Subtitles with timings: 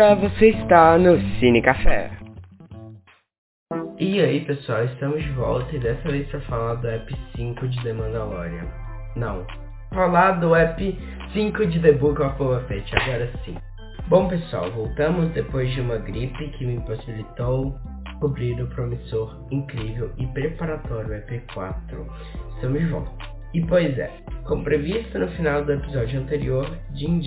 [0.00, 2.10] Agora você está no Cine Café.
[3.98, 7.82] E aí pessoal, estamos de volta e dessa vez para falar do app 5 de
[7.82, 8.66] The Mandalorian.
[9.14, 9.46] Não,
[9.92, 10.98] falar do app
[11.34, 13.54] 5 de The Book of Boba Fett, agora sim.
[14.08, 17.78] Bom pessoal, voltamos depois de uma gripe que me possibilitou
[18.20, 22.06] cobrir o promissor, incrível e preparatório EP4.
[22.54, 23.12] Estamos de volta.
[23.52, 24.10] E pois é,
[24.46, 27.20] como previsto no final do episódio anterior, Jim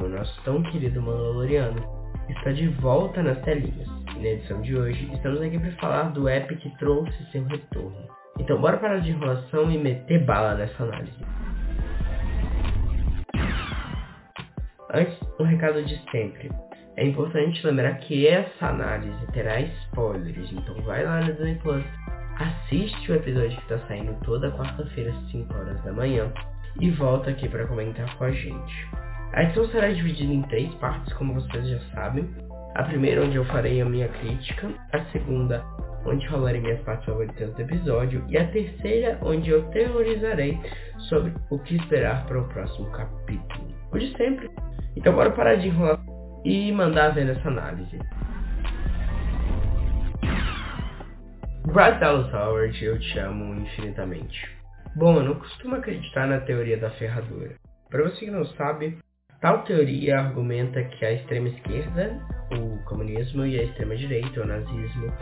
[0.00, 1.99] o nosso tão querido Mandaloriano,
[2.32, 3.88] está de volta nas telinhas.
[4.16, 8.08] Na edição de hoje, estamos aqui para falar do app que trouxe seu retorno.
[8.38, 11.24] Então bora parar de enrolação e meter bala nessa análise.
[14.92, 16.50] Antes, um recado de sempre.
[16.96, 21.84] É importante lembrar que essa análise terá spoilers, então vai lá no Disney Plus
[22.40, 26.32] assiste o episódio que está saindo toda quarta-feira às 5 horas da manhã
[26.80, 28.88] e volta aqui para comentar com a gente.
[29.32, 32.28] A edição será dividida em três partes, como vocês já sabem.
[32.74, 35.62] A primeira, onde eu farei a minha crítica, a segunda,
[36.04, 40.58] onde falarei minhas partes favoritas do episódio, e a terceira, onde eu teorizarei
[41.08, 43.68] sobre o que esperar para o próximo capítulo.
[43.92, 44.50] O de sempre.
[44.96, 46.00] Então, bora parar de enrolar
[46.44, 47.98] e mandar ver nessa análise.
[51.66, 54.50] Bryce Dallas Howard, eu te amo infinitamente.
[54.96, 57.54] Bom, eu não costumo acreditar na teoria da ferradura.
[57.88, 58.98] Para você que não sabe,
[59.40, 62.18] tal teoria argumenta que a extrema esquerda,
[62.52, 65.12] o comunismo, e a extrema direita, o nazismo,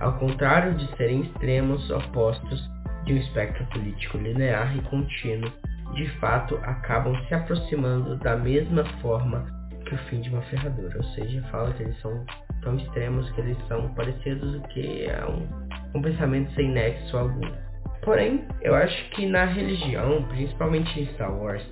[0.00, 2.70] ao contrário de serem extremos opostos
[3.04, 5.52] de um espectro político linear e contínuo,
[5.94, 9.46] de fato acabam se aproximando da mesma forma
[9.84, 12.24] que o fim de uma ferradura, ou seja, fala que eles são
[12.62, 17.46] tão extremos que eles são parecidos que é um, um pensamento sem nexo algum.
[18.02, 21.62] Porém, eu acho que na religião, principalmente em Star Wars,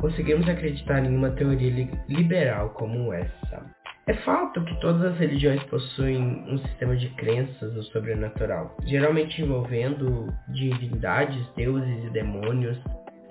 [0.00, 3.62] conseguimos acreditar em uma teoria li liberal como essa.
[4.06, 10.26] É fato que todas as religiões possuem um sistema de crenças do sobrenatural, geralmente envolvendo
[10.48, 12.76] divindades, deuses e demônios.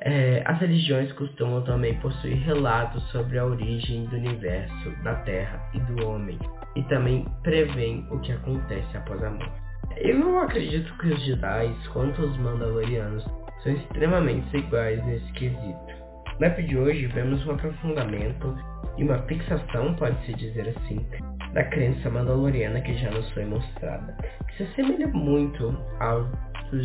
[0.02, 5.80] É, as religiões costumam também possuir relatos sobre a origem do universo, da Terra e
[5.81, 6.40] do homem,
[6.78, 9.62] e também prevêem o que acontece após a morte.
[9.97, 13.25] Eu não acredito que os Jedi, quanto os Mandalorianos,
[13.63, 16.09] são extremamente iguais nesse quesito.
[16.39, 18.55] No app de hoje vemos um aprofundamento
[18.97, 21.05] e uma fixação, pode-se dizer assim,
[21.51, 24.16] da crença mandaloriana que já nos foi mostrada,
[24.47, 26.29] que se assemelha muito aos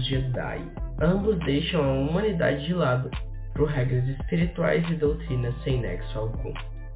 [0.08, 0.60] Jedi.
[1.00, 3.08] Ambos deixam a humanidade de lado
[3.54, 6.52] por regras espirituais e doutrinas sem nexo algum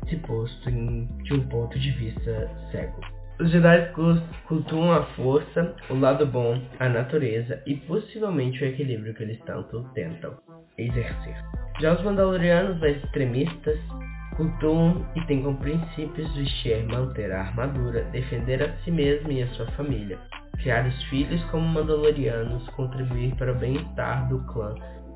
[0.09, 3.01] se posto em, de um ponto de vista cego.
[3.39, 3.93] Os Jedi
[4.49, 9.85] cultuam a força, o lado bom, a natureza e possivelmente o equilíbrio que eles tanto
[9.95, 10.48] tentam
[10.79, 11.37] exercer.
[11.81, 13.79] Já os Mandalorianos extremistas
[14.37, 19.49] cultuam e têm como princípios vestir, manter a armadura, defender a si mesmo e a
[19.49, 20.19] sua família,
[20.59, 24.75] criar os filhos como Mandalorianos, contribuir para o bem-estar do clã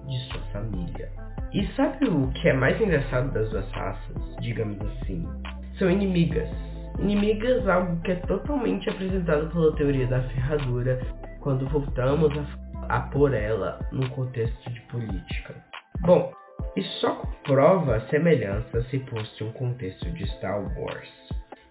[0.08, 1.08] de sua família.
[1.52, 5.26] E sabe o que é mais engraçado das duas raças, digamos assim?
[5.78, 6.48] São inimigas.
[6.98, 11.00] Inimigas, algo que é totalmente apresentado pela teoria da ferradura
[11.40, 12.61] quando voltamos a,
[12.92, 15.54] a pôr ela num contexto de política.
[16.02, 16.30] Bom,
[16.76, 21.08] isso só comprova a semelhança se fosse um contexto de Star Wars.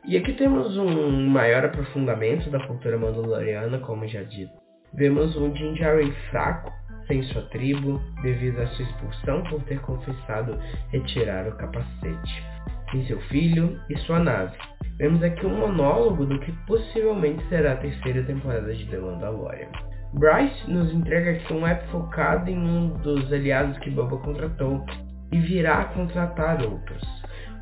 [0.08, 4.52] E aqui temos um maior aprofundamento da cultura mandaloriana, como já dito.
[4.96, 6.74] Vemos um Din Djarin fraco,
[7.06, 10.58] sem sua tribo, devido à sua expulsão por ter confessado
[10.90, 12.44] retirar o capacete.
[12.90, 14.58] Sem seu filho e sua nave.
[14.98, 19.91] Vemos aqui um monólogo do que possivelmente será a terceira temporada de The Mandalorian.
[20.14, 24.86] Bryce nos entrega aqui um app focado em um dos aliados que Boba contratou
[25.32, 27.02] e virá contratar outros.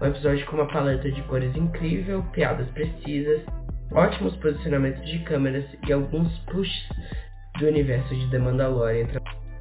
[0.01, 3.41] Um episódio com uma paleta de cores incrível, piadas precisas,
[3.91, 6.89] ótimos posicionamentos de câmeras e alguns pushes
[7.59, 9.07] do universo de The Mandalorian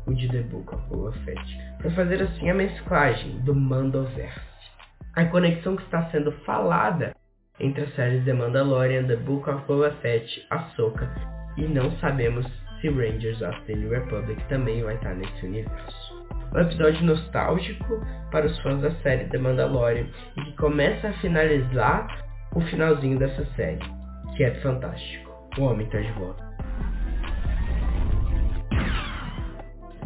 [0.06, 4.40] o de The Book of Boba Fett, para fazer assim a mesclagem do Mandoverse.
[5.14, 7.14] A conexão que está sendo falada
[7.60, 11.10] entre as séries The Mandalorian, The Book of Boba Fett, Ahsoka
[11.58, 12.46] e não sabemos
[12.80, 16.26] se Rangers of the New Republic também vai estar nesse universo.
[16.54, 22.06] Um episódio nostálgico para os fãs da série The Mandalorian e que começa a finalizar
[22.54, 23.84] o finalzinho dessa série,
[24.36, 25.30] que é fantástico.
[25.58, 26.48] O homem está de volta.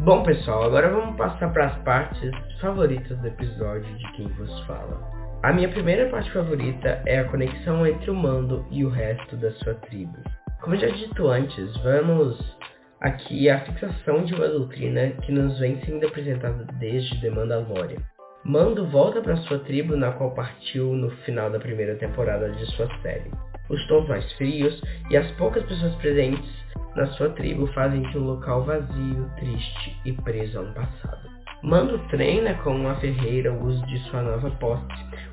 [0.01, 4.99] Bom pessoal, agora vamos passar para as partes favoritas do episódio de quem vos fala.
[5.43, 9.51] A minha primeira parte favorita é a conexão entre o Mando e o resto da
[9.51, 10.17] sua tribo.
[10.61, 12.57] Como já dito antes, vamos
[13.03, 17.99] aqui a fixação de uma doutrina que nos vem sendo apresentada desde The Mandalorian.
[18.45, 22.87] Mando volta para sua tribo, na qual partiu no final da primeira temporada de sua
[23.01, 23.29] série.
[23.69, 26.49] Os tons mais frios e as poucas pessoas presentes
[26.95, 31.29] na sua tribo fazem de um local vazio, triste e preso ao passado.
[31.61, 34.83] Mando treina com a ferreira o uso de sua nova posse,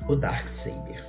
[0.07, 1.03] o Darksaber,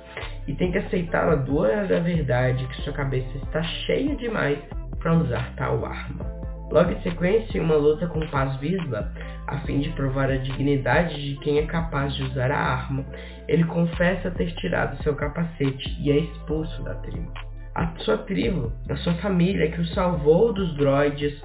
[0.47, 4.59] e tem que aceitar a dura da verdade que sua cabeça está cheia demais
[4.99, 6.42] para usar tal arma.
[6.73, 9.13] Logo em sequência, uma luta com Paz Visla,
[9.45, 13.05] a fim de provar a dignidade de quem é capaz de usar a arma,
[13.47, 17.31] ele confessa ter tirado seu capacete e é expulso da tribo.
[17.75, 21.39] A sua tribo, a sua família que o salvou dos droides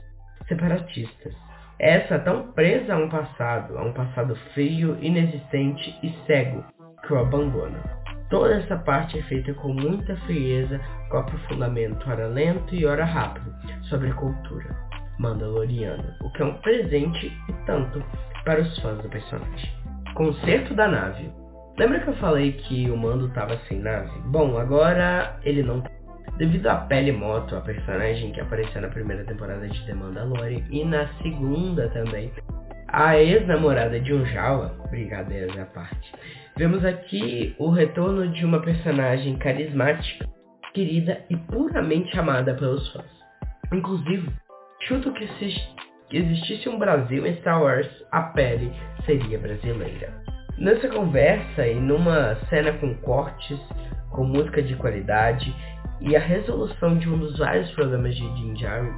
[0.48, 1.34] separatistas.
[1.78, 6.64] Essa tão presa a um passado, a um passado frio, inexistente e cego,
[7.06, 7.78] que o abandona.
[8.30, 10.80] Toda essa parte é feita com muita frieza,
[11.10, 14.88] com aprofundamento ora lento e ora rápido sobre cultura
[15.18, 18.02] mandaloriana, o que é um presente e tanto
[18.44, 19.70] para os fãs do personagem.
[20.14, 21.30] Concerto da nave.
[21.78, 24.10] Lembra que eu falei que o Mando estava sem nave?
[24.26, 25.90] Bom, agora ele não tá.
[26.36, 30.84] Devido à pele moto, a personagem que apareceu na primeira temporada de The Mandalorian e
[30.84, 32.32] na segunda também,
[32.88, 36.12] a ex-namorada de um Jawa, brincadeiras à parte,
[36.56, 40.28] vemos aqui o retorno de uma personagem carismática,
[40.72, 43.10] querida e puramente amada pelos fãs.
[43.72, 44.30] Inclusive,
[44.80, 45.54] chuto que se
[46.10, 48.72] existisse um Brasil em Star Wars, a pele
[49.04, 50.12] seria brasileira.
[50.56, 53.58] Nessa conversa e numa cena com cortes,
[54.10, 55.54] com música de qualidade
[56.00, 58.92] e a resolução de um dos vários problemas de Djarin,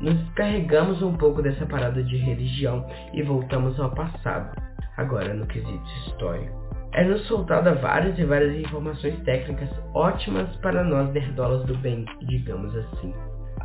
[0.00, 4.60] nos descarregamos um pouco dessa parada de religião e voltamos ao passado,
[4.96, 6.66] agora no quesito histórico.
[6.92, 13.14] É-nos soltada várias e várias informações técnicas ótimas para nós nerdolas do bem, digamos assim.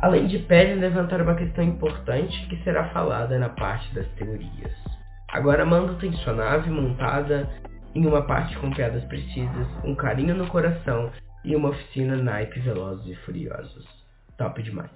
[0.02, 4.72] Além de Pérez levantar uma questão importante que será falada na parte das teorias.
[5.30, 7.48] Agora Mando tem sua nave montada
[7.94, 11.12] em uma parte com piadas precisas, um carinho no coração
[11.44, 13.86] e uma oficina naipe velozes e furiosos.
[14.36, 14.90] Top demais.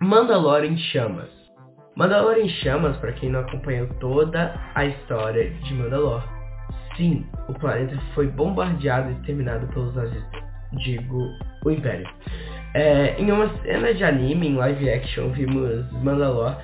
[0.00, 1.30] Mandalorian em chamas.
[1.94, 6.24] Mandalorian em chamas, para quem não acompanhou toda a história de Mandalor.
[6.96, 10.42] Sim, o planeta foi bombardeado e exterminado pelos nazistas.
[10.72, 11.20] Digo,
[11.64, 12.08] o Império.
[12.74, 16.56] É, em uma cena de anime, em live action, vimos Mandalor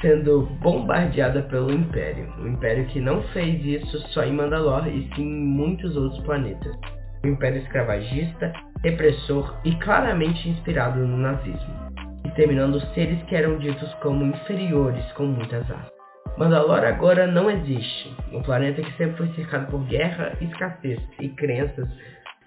[0.00, 2.32] sendo bombardeada pelo Império.
[2.38, 6.74] O Império que não fez isso só em Mandalor e sim em muitos outros planetas.
[7.22, 8.52] O Império escravagista,
[8.82, 11.92] repressor e claramente inspirado no nazismo,
[12.26, 15.92] exterminando seres que eram ditos como inferiores com muitas asas.
[16.36, 18.12] Mandalor agora não existe.
[18.32, 21.86] Um planeta que sempre foi cercado por guerra, escassez e crenças,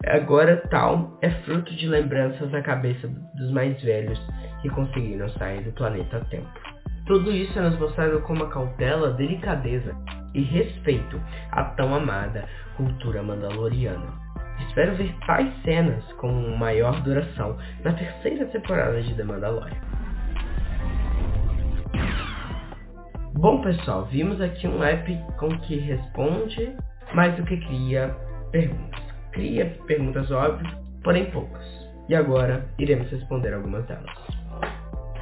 [0.07, 4.19] agora tal é fruto de lembranças na cabeça dos mais velhos
[4.61, 6.47] que conseguiram sair do planeta a tempo.
[7.05, 9.95] Tudo isso é nos mostrado com uma cautela, delicadeza
[10.33, 11.21] e respeito
[11.51, 14.25] à tão amada cultura mandaloriana.
[14.67, 19.81] Espero ver tais cenas com maior duração na terceira temporada de The Mandalorian.
[23.33, 26.75] Bom pessoal, vimos aqui um app com que responde
[27.13, 28.15] mais do que cria
[28.51, 28.94] perguntas.
[29.35, 30.73] Cria perguntas óbvias,
[31.03, 31.61] porém poucas.
[32.07, 34.09] E agora iremos responder algumas delas.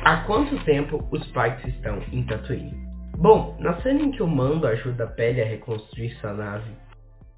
[0.05, 2.77] Há quanto tempo os Pikes estão em Tatooine?
[3.17, 6.70] Bom, na cena em que o Mando ajuda a Pele a reconstruir sua nave,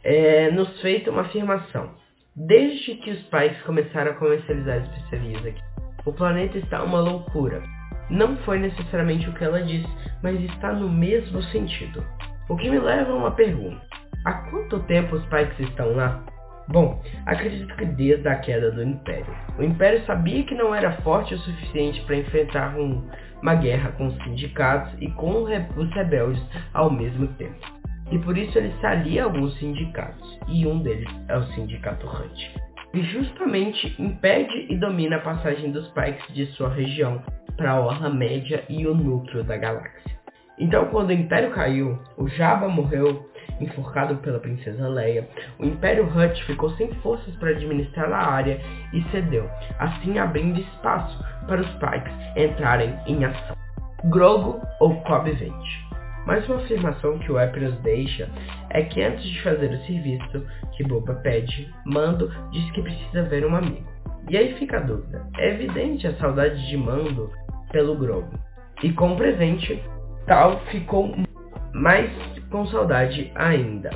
[0.04, 1.92] é nos feita uma afirmação.
[2.36, 5.62] Desde que os Pikes começaram a comercializar especiarias aqui,
[6.06, 7.64] o planeta está uma loucura.
[8.10, 9.88] Não foi necessariamente o que ela disse,
[10.22, 12.04] mas está no mesmo sentido.
[12.50, 13.82] O que me leva a uma pergunta.
[14.26, 16.26] Há quanto tempo os Pikes estão lá?
[16.68, 19.36] Bom, acredito que desde a queda do Império.
[19.58, 23.08] O Império sabia que não era forte o suficiente para enfrentar um,
[23.42, 26.44] uma guerra com os sindicatos e com os rebeldes
[26.74, 27.76] ao mesmo tempo.
[28.12, 32.06] E por isso ele se alia a alguns sindicatos, e um deles é o Sindicato
[32.08, 32.56] Hutt.
[32.94, 37.22] E justamente impede e domina a passagem dos Pikes de sua região
[37.58, 40.16] para a Orla Média e o núcleo da galáxia.
[40.58, 43.30] Então, quando o Império caiu, o Jabba morreu
[43.60, 45.28] enforcado pela princesa Leia,
[45.60, 48.60] o Império Hutt ficou sem forças para administrar a área
[48.94, 53.56] e cedeu, assim abrindo espaço para os Pikes entrarem em ação.
[54.06, 55.86] Grogu ou Cobb Vente.
[56.26, 58.28] Mais uma afirmação que o nos deixa
[58.72, 60.46] é que antes de fazer o serviço
[60.76, 63.86] que Boba pede, Mando diz que precisa ver um amigo.
[64.28, 67.32] E aí fica a dúvida, é evidente a saudade de Mando
[67.72, 68.40] pelo Grogu.
[68.82, 69.82] E com o presente,
[70.26, 71.16] Tal ficou
[71.72, 72.10] mais
[72.56, 73.90] com saudade ainda.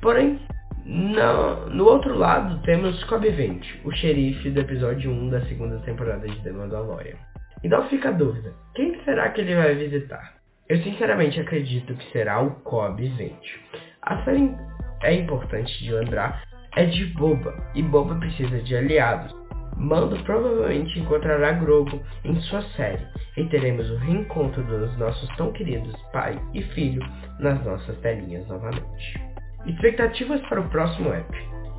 [0.00, 0.38] Porém,
[0.84, 6.24] no, no outro lado temos Cobb Vente, o xerife do episódio 1 da segunda temporada
[6.24, 7.16] de The Mandalorian.
[7.64, 10.34] Então fica a dúvida, quem será que ele vai visitar?
[10.68, 13.60] Eu sinceramente acredito que será o Cobb Vente.
[14.02, 14.54] A série
[15.02, 16.44] é importante de lembrar
[16.76, 19.34] é de Boba, e Boba precisa de aliados.
[19.76, 23.06] Mando provavelmente encontrará Grogu em sua série,
[23.36, 27.02] e teremos o reencontro dos nossos tão queridos pai e filho
[27.38, 29.20] nas nossas telinhas novamente.
[29.66, 31.36] Expectativas para o próximo app.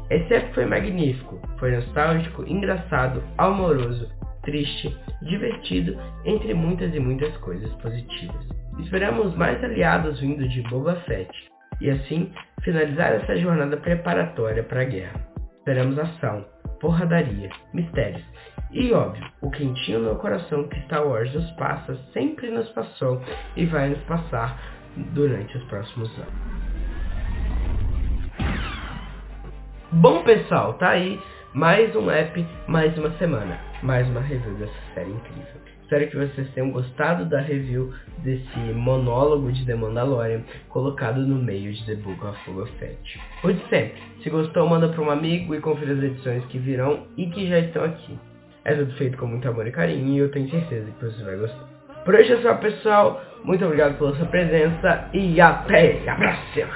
[0.10, 4.10] Esse app foi magnífico, foi nostálgico, engraçado, amoroso,
[4.44, 8.48] triste, divertido, entre muitas e muitas coisas positivas.
[8.80, 11.32] Esperamos mais aliados vindo de Boba Fett,
[11.82, 12.32] e assim
[12.64, 15.37] finalizar essa jornada preparatória para a guerra.
[15.68, 16.46] Esperamos ação,
[16.80, 18.24] porradaria, mistérios
[18.72, 23.22] e, óbvio, o quentinho no coração que Star Wars nos passa, sempre nos passou
[23.54, 24.58] e vai nos passar
[25.14, 26.34] durante os próximos anos.
[29.92, 31.20] Bom pessoal, tá aí
[31.54, 35.68] mais um app, mais uma semana, mais uma review dessa série incrível.
[35.82, 41.74] Espero que vocês tenham gostado da review desse monólogo de The Mandalorian colocado no meio
[41.74, 43.20] de The Book of Boba Fett.
[43.44, 47.28] De sempre, se gostou manda para um amigo e confira as edições que virão e
[47.28, 48.18] que já estão aqui.
[48.66, 51.38] É tudo feito com muito amor e carinho e eu tenho certeza que você vai
[51.38, 51.68] gostar.
[52.04, 56.68] Por hoje é só pessoal, muito obrigado pela sua presença e até a próxima!